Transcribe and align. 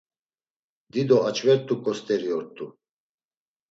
Dido 0.91 1.17
aç̌vert̆uǩo 1.29 1.91
st̆eri 1.97 2.29
ort̆u. 2.37 2.65